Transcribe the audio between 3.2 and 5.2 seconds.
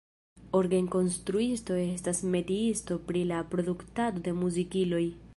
la produktado de muzikiloj.